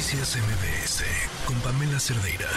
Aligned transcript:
Noticias 0.00 0.34
MBS 0.34 1.04
con 1.46 1.56
Pamela 1.60 2.00
Cerdeira. 2.00 2.48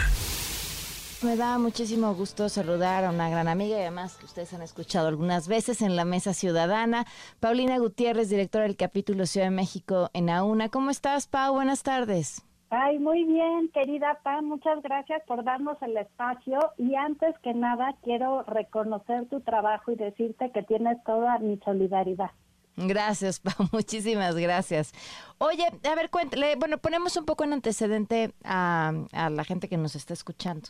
Me 1.26 1.36
da 1.36 1.60
muchísimo 1.60 2.16
gusto 2.16 2.48
saludar 2.48 3.04
a 3.04 3.10
una 3.10 3.30
gran 3.30 3.50
amiga 3.50 3.78
y 3.78 3.82
además 3.82 4.16
que 4.16 4.24
ustedes 4.24 4.54
han 4.54 4.62
escuchado 4.62 5.10
algunas 5.10 5.50
veces 5.50 5.82
en 5.82 5.98
la 5.98 6.06
Mesa 6.06 6.34
Ciudadana, 6.34 7.06
Paulina 7.42 7.78
Gutiérrez, 7.80 8.30
directora 8.30 8.64
del 8.64 8.78
capítulo 8.78 9.26
Ciudad 9.26 9.48
de 9.48 9.56
México 9.58 10.10
en 10.14 10.30
AUNA. 10.30 10.70
¿Cómo 10.70 10.90
estás, 10.90 11.28
Pau? 11.28 11.56
Buenas 11.56 11.84
tardes. 11.84 12.46
Ay, 12.70 12.98
muy 12.98 13.26
bien, 13.26 13.70
querida 13.74 14.20
Pam, 14.24 14.46
muchas 14.46 14.82
gracias 14.82 15.22
por 15.28 15.44
darnos 15.44 15.76
el 15.82 15.98
espacio 15.98 16.60
y 16.78 16.96
antes 16.96 17.38
que 17.40 17.54
nada 17.54 17.94
quiero 18.04 18.44
reconocer 18.44 19.28
tu 19.28 19.42
trabajo 19.42 19.92
y 19.92 19.96
decirte 19.96 20.50
que 20.54 20.64
tienes 20.64 21.04
toda 21.04 21.40
mi 21.40 21.58
solidaridad. 21.58 22.32
Gracias, 22.76 23.40
Pau, 23.40 23.68
muchísimas 23.72 24.36
gracias. 24.36 24.94
Oye, 25.38 25.66
a 25.84 25.96
ver, 25.96 26.10
cuéntale, 26.10 26.56
bueno, 26.56 26.78
ponemos 26.80 27.16
un 27.18 27.26
poco 27.26 27.44
en 27.44 27.54
antecedente 27.54 28.34
a, 28.44 28.94
la 29.12 29.44
gente 29.44 29.68
que 29.68 29.78
nos 29.78 29.96
está 29.96 30.14
escuchando. 30.14 30.70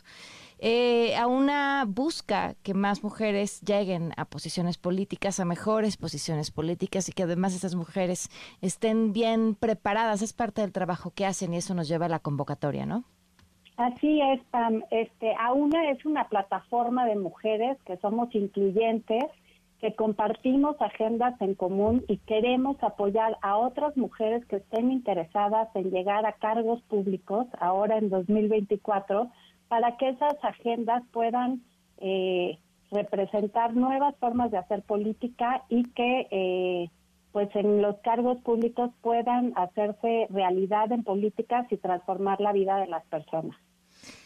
Eh, 0.58 1.16
a 1.16 1.26
una 1.26 1.84
busca 1.86 2.54
que 2.62 2.74
más 2.74 3.02
mujeres 3.02 3.60
lleguen 3.62 4.12
a 4.16 4.24
posiciones 4.24 4.78
políticas, 4.78 5.40
a 5.40 5.44
mejores 5.44 5.96
posiciones 5.96 6.50
políticas 6.50 7.08
y 7.08 7.12
que 7.12 7.24
además 7.24 7.54
esas 7.54 7.74
mujeres 7.74 8.30
estén 8.60 9.12
bien 9.12 9.54
preparadas. 9.54 10.22
Es 10.22 10.32
parte 10.32 10.60
del 10.60 10.72
trabajo 10.72 11.10
que 11.10 11.26
hacen 11.26 11.54
y 11.54 11.58
eso 11.58 11.74
nos 11.74 11.88
lleva 11.88 12.06
a 12.06 12.10
la 12.10 12.18
convocatoria, 12.20 12.86
¿no? 12.86 13.04
Así 13.76 14.20
es, 14.20 14.40
Pam. 14.50 14.84
Este, 14.90 15.34
AUNA 15.38 15.90
es 15.90 16.04
una 16.04 16.28
plataforma 16.28 17.06
de 17.06 17.16
mujeres 17.16 17.76
que 17.84 17.96
somos 17.96 18.32
incluyentes 18.34 19.24
que 19.84 19.94
compartimos 19.94 20.80
agendas 20.80 21.38
en 21.42 21.54
común 21.54 22.06
y 22.08 22.16
queremos 22.16 22.82
apoyar 22.82 23.36
a 23.42 23.58
otras 23.58 23.94
mujeres 23.98 24.42
que 24.46 24.56
estén 24.56 24.90
interesadas 24.90 25.68
en 25.74 25.90
llegar 25.90 26.24
a 26.24 26.32
cargos 26.32 26.80
públicos 26.84 27.46
ahora 27.60 27.98
en 27.98 28.08
2024 28.08 29.30
para 29.68 29.98
que 29.98 30.08
esas 30.08 30.42
agendas 30.42 31.02
puedan 31.12 31.62
eh, 31.98 32.58
representar 32.92 33.76
nuevas 33.76 34.16
formas 34.16 34.50
de 34.50 34.56
hacer 34.56 34.80
política 34.84 35.64
y 35.68 35.84
que 35.90 36.28
eh, 36.30 36.90
pues 37.32 37.54
en 37.54 37.82
los 37.82 37.96
cargos 37.98 38.38
públicos 38.38 38.88
puedan 39.02 39.52
hacerse 39.54 40.28
realidad 40.30 40.92
en 40.92 41.04
políticas 41.04 41.70
y 41.70 41.76
transformar 41.76 42.40
la 42.40 42.54
vida 42.54 42.78
de 42.78 42.86
las 42.86 43.04
personas. 43.04 43.54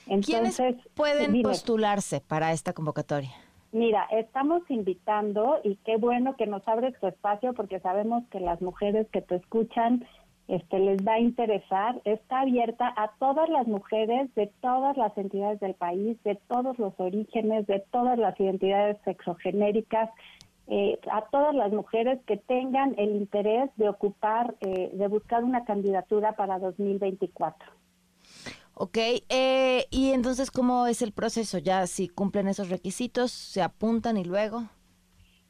Entonces, 0.06 0.56
¿Quiénes 0.56 0.88
pueden 0.94 1.42
postularse 1.42 2.20
para 2.20 2.52
esta 2.52 2.72
convocatoria? 2.72 3.32
Mira, 3.72 4.06
estamos 4.10 4.62
invitando 4.70 5.60
y 5.62 5.76
qué 5.84 5.96
bueno 5.98 6.36
que 6.36 6.46
nos 6.46 6.66
abres 6.66 6.98
tu 7.00 7.06
espacio 7.06 7.52
porque 7.52 7.80
sabemos 7.80 8.24
que 8.30 8.40
las 8.40 8.62
mujeres 8.62 9.06
que 9.10 9.20
te 9.20 9.36
escuchan 9.36 10.06
este 10.48 10.78
les 10.78 11.06
va 11.06 11.14
a 11.14 11.20
interesar. 11.20 12.00
Está 12.04 12.40
abierta 12.40 12.92
a 12.96 13.12
todas 13.18 13.50
las 13.50 13.66
mujeres 13.66 14.34
de 14.34 14.50
todas 14.62 14.96
las 14.96 15.16
entidades 15.18 15.60
del 15.60 15.74
país, 15.74 16.16
de 16.24 16.36
todos 16.48 16.78
los 16.78 16.98
orígenes, 16.98 17.66
de 17.66 17.80
todas 17.90 18.18
las 18.18 18.38
identidades 18.40 18.96
sexogenéricas, 19.04 20.08
eh, 20.68 20.98
a 21.10 21.22
todas 21.30 21.54
las 21.54 21.70
mujeres 21.72 22.18
que 22.26 22.38
tengan 22.38 22.94
el 22.96 23.16
interés 23.16 23.70
de 23.76 23.90
ocupar, 23.90 24.54
eh, 24.60 24.90
de 24.92 25.08
buscar 25.08 25.44
una 25.44 25.64
candidatura 25.64 26.32
para 26.32 26.58
2024. 26.58 27.77
Ok, 28.88 28.96
eh, 29.28 29.84
y 29.90 30.12
entonces, 30.12 30.50
¿cómo 30.50 30.86
es 30.86 31.02
el 31.02 31.12
proceso? 31.12 31.58
Ya 31.58 31.86
si 31.86 32.08
cumplen 32.08 32.48
esos 32.48 32.70
requisitos, 32.70 33.30
se 33.30 33.60
apuntan 33.60 34.16
y 34.16 34.24
luego. 34.24 34.62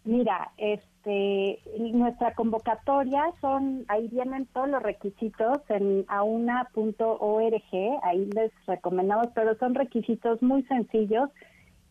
Mira, 0.02 0.50
este, 0.56 1.60
nuestra 1.92 2.34
convocatoria 2.34 3.22
son, 3.40 3.84
ahí 3.86 4.08
vienen 4.08 4.46
todos 4.46 4.68
los 4.68 4.82
requisitos 4.82 5.58
en 5.68 6.04
auna.org, 6.08 7.62
ahí 8.02 8.26
les 8.34 8.50
recomendamos, 8.66 9.28
pero 9.36 9.56
son 9.58 9.76
requisitos 9.76 10.42
muy 10.42 10.64
sencillos. 10.64 11.30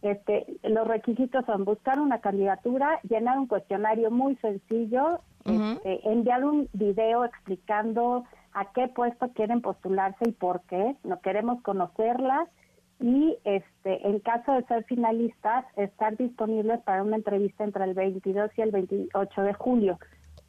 Este, 0.01 0.47
los 0.63 0.85
requisitos 0.85 1.45
son 1.45 1.63
buscar 1.63 2.01
una 2.01 2.19
candidatura, 2.19 2.99
llenar 3.07 3.39
un 3.39 3.47
cuestionario 3.47 4.11
muy 4.11 4.35
sencillo, 4.37 5.21
este, 5.45 6.09
enviar 6.11 6.43
un 6.43 6.67
video 6.73 7.23
explicando 7.23 8.25
a 8.57 8.65
qué 8.73 8.87
puesto 8.87 9.29
quieren 9.33 9.61
postularse 9.61 10.27
y 10.27 10.31
por 10.31 10.61
qué. 10.61 10.95
No 11.03 11.19
queremos 11.21 11.61
conocerlas 11.61 12.49
y 12.99 13.37
este 13.43 14.07
en 14.07 14.19
caso 14.19 14.51
de 14.53 14.63
ser 14.63 14.83
finalistas 14.85 15.65
estar 15.75 16.17
disponibles 16.17 16.81
para 16.81 17.03
una 17.03 17.17
entrevista 17.17 17.63
entre 17.63 17.83
el 17.83 17.93
22 17.93 18.49
y 18.57 18.61
el 18.61 18.71
28 18.71 19.41
de 19.43 19.53
julio. 19.53 19.99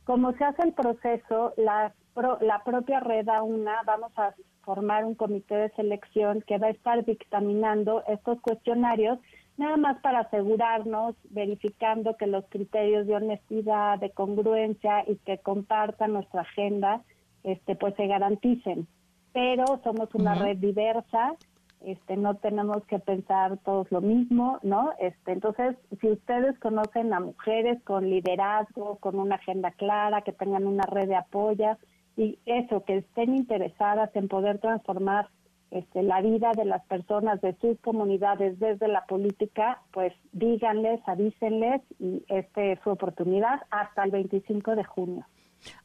Como 0.04 0.32
se 0.32 0.44
hace 0.44 0.62
el 0.62 0.72
proceso, 0.72 1.52
la, 1.58 1.92
la 2.40 2.64
propia 2.64 3.00
red 3.00 3.26
una 3.42 3.82
vamos 3.84 4.12
a 4.16 4.32
formar 4.62 5.04
un 5.04 5.14
comité 5.14 5.56
de 5.56 5.70
selección 5.70 6.42
que 6.46 6.56
va 6.56 6.68
a 6.68 6.70
estar 6.70 7.04
dictaminando 7.04 8.04
estos 8.08 8.40
cuestionarios 8.40 9.18
nada 9.58 9.76
más 9.76 10.00
para 10.00 10.20
asegurarnos, 10.20 11.14
verificando 11.30 12.16
que 12.16 12.26
los 12.26 12.46
criterios 12.48 13.06
de 13.06 13.16
honestidad, 13.16 13.98
de 13.98 14.10
congruencia 14.12 15.04
y 15.06 15.16
que 15.16 15.38
compartan 15.38 16.14
nuestra 16.14 16.42
agenda 16.42 17.02
este, 17.44 17.76
pues 17.76 17.94
se 17.96 18.06
garanticen. 18.06 18.86
Pero 19.32 19.64
somos 19.84 20.14
una 20.14 20.34
red 20.34 20.56
diversa, 20.56 21.34
este, 21.80 22.16
no 22.16 22.34
tenemos 22.34 22.84
que 22.86 22.98
pensar 22.98 23.58
todos 23.58 23.90
lo 23.92 24.00
mismo, 24.00 24.58
¿no? 24.62 24.92
Este, 24.98 25.32
entonces, 25.32 25.76
si 26.00 26.10
ustedes 26.10 26.58
conocen 26.58 27.12
a 27.12 27.20
mujeres 27.20 27.80
con 27.84 28.10
liderazgo, 28.10 28.96
con 28.96 29.18
una 29.18 29.36
agenda 29.36 29.70
clara, 29.70 30.22
que 30.22 30.32
tengan 30.32 30.66
una 30.66 30.84
red 30.84 31.08
de 31.08 31.16
apoyo 31.16 31.76
y 32.16 32.38
eso, 32.46 32.84
que 32.84 32.96
estén 32.98 33.36
interesadas 33.36 34.14
en 34.16 34.26
poder 34.26 34.58
transformar 34.58 35.28
este, 35.70 36.02
la 36.02 36.20
vida 36.20 36.52
de 36.56 36.64
las 36.64 36.84
personas 36.86 37.40
de 37.42 37.54
sus 37.60 37.78
comunidades 37.80 38.58
desde 38.58 38.88
la 38.88 39.04
política, 39.04 39.82
pues 39.92 40.12
díganles, 40.32 41.00
avísenles 41.06 41.82
y 42.00 42.24
esta 42.28 42.62
es 42.64 42.80
su 42.80 42.90
oportunidad 42.90 43.60
hasta 43.70 44.02
el 44.02 44.10
25 44.10 44.74
de 44.74 44.84
junio. 44.84 45.26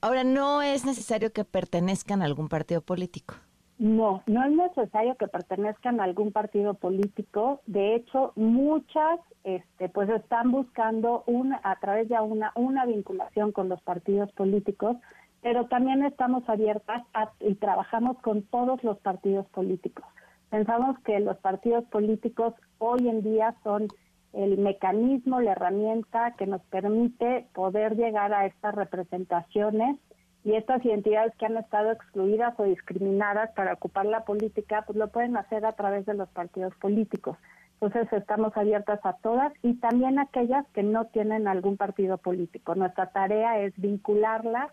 Ahora, 0.01 0.23
no 0.23 0.61
es 0.61 0.85
necesario 0.85 1.31
que 1.31 1.44
pertenezcan 1.44 2.22
a 2.22 2.25
algún 2.25 2.50
partido 2.50 2.81
político. 2.81 3.35
No, 3.79 4.23
no 4.28 4.45
es 4.45 4.51
necesario 4.51 5.16
que 5.16 5.28
pertenezcan 5.28 6.00
a 6.00 6.03
algún 6.03 6.31
partido 6.31 6.75
político. 6.75 7.61
De 7.66 7.95
hecho, 7.95 8.31
muchas, 8.35 9.19
este, 9.44 9.89
pues 9.89 10.09
están 10.09 10.51
buscando 10.51 11.23
una, 11.25 11.59
a 11.63 11.79
través 11.79 12.07
de 12.07 12.19
una, 12.19 12.51
una 12.56 12.85
vinculación 12.85 13.51
con 13.51 13.69
los 13.69 13.81
partidos 13.81 14.31
políticos, 14.33 14.97
pero 15.41 15.66
también 15.67 16.06
estamos 16.06 16.47
abiertas 16.47 17.03
y 17.39 17.56
trabajamos 17.56 18.17
con 18.19 18.44
todos 18.44 18.81
los 18.83 18.97
partidos 19.00 19.47
políticos. 19.47 20.06
Pensamos 20.50 20.97
que 21.00 21.19
los 21.19 21.38
partidos 21.38 21.83
políticos 21.85 22.53
hoy 22.78 23.09
en 23.09 23.23
día 23.23 23.56
son 23.63 23.88
el 24.33 24.57
mecanismo, 24.57 25.41
la 25.41 25.51
herramienta 25.51 26.35
que 26.38 26.47
nos 26.47 26.61
permite 26.63 27.47
poder 27.53 27.95
llegar 27.95 28.33
a 28.33 28.45
estas 28.45 28.75
representaciones 28.75 29.97
y 30.44 30.55
estas 30.55 30.83
identidades 30.83 31.33
que 31.38 31.45
han 31.45 31.57
estado 31.57 31.91
excluidas 31.91 32.53
o 32.59 32.63
discriminadas 32.63 33.51
para 33.51 33.73
ocupar 33.73 34.05
la 34.05 34.25
política, 34.25 34.83
pues 34.85 34.97
lo 34.97 35.07
pueden 35.09 35.38
hacer 35.38 35.66
a 35.66 35.73
través 35.73 36.05
de 36.05 36.16
los 36.16 36.27
partidos 36.29 36.73
políticos. 36.75 37.38
Entonces 37.79 38.11
estamos 38.13 38.55
abiertas 38.55 38.99
a 39.03 39.13
todas 39.17 39.53
y 39.61 39.75
también 39.75 40.17
a 40.17 40.23
aquellas 40.23 40.65
que 40.73 40.83
no 40.83 41.05
tienen 41.05 41.47
algún 41.47 41.77
partido 41.77 42.17
político. 42.17 42.75
Nuestra 42.75 43.11
tarea 43.11 43.59
es 43.59 43.73
vincularlas 43.77 44.71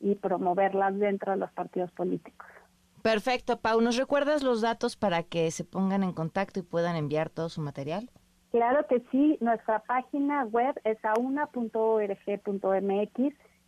y 0.00 0.14
promoverlas 0.16 0.96
dentro 0.98 1.32
de 1.32 1.38
los 1.38 1.50
partidos 1.52 1.90
políticos. 1.92 2.46
Perfecto, 3.02 3.60
Pau. 3.60 3.80
¿Nos 3.80 3.96
recuerdas 3.96 4.42
los 4.42 4.60
datos 4.60 4.96
para 4.96 5.22
que 5.22 5.50
se 5.50 5.64
pongan 5.64 6.02
en 6.02 6.12
contacto 6.12 6.60
y 6.60 6.64
puedan 6.64 6.96
enviar 6.96 7.30
todo 7.30 7.48
su 7.48 7.60
material? 7.60 8.10
Claro 8.50 8.86
que 8.88 9.02
sí, 9.10 9.36
nuestra 9.40 9.80
página 9.80 10.44
web 10.44 10.74
es 10.84 10.96
auna.org.mx 11.04 11.48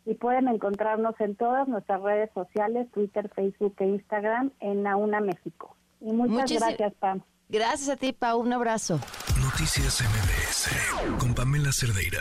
y 0.06 0.14
pueden 0.14 0.48
encontrarnos 0.48 1.14
en 1.20 1.36
todas 1.36 1.68
nuestras 1.68 2.00
redes 2.02 2.30
sociales, 2.32 2.90
Twitter, 2.92 3.30
Facebook 3.34 3.74
e 3.78 3.86
Instagram 3.86 4.50
en 4.60 4.87
Auna 4.87 5.20
México. 5.20 5.76
Y 6.00 6.12
muchas 6.12 6.50
gracias, 6.52 6.94
Pam. 6.94 7.22
Gracias 7.49 7.88
a 7.90 7.96
ti, 7.96 8.12
Pau. 8.12 8.40
Un 8.40 8.52
abrazo. 8.52 9.00
Noticias 9.43 10.00
MBS 10.00 11.19
con 11.19 11.34
Pamela 11.34 11.72
Cerdeira. 11.72 12.20